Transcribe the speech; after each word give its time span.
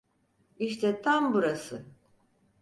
İşte 0.59 1.01
tam 1.01 1.33
burası. 1.33 1.85